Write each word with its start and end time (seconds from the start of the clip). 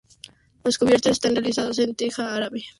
Las 0.63 0.79
cubiertas 0.79 1.11
están 1.11 1.35
realizadas 1.35 1.77
en 1.77 1.93
teja 1.93 2.33
árabe. 2.35 2.63